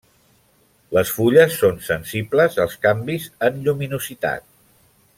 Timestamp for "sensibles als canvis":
1.89-3.31